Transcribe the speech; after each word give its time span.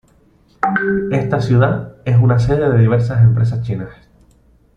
Esta 1.11 1.39
ciudad 1.39 1.97
es 2.05 2.17
una 2.17 2.39
sede 2.39 2.71
de 2.71 2.79
diversas 2.79 3.21
empresas 3.23 3.61
chinas. 3.61 3.91